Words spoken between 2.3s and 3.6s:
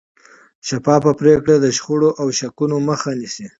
شکونو مخه نیسي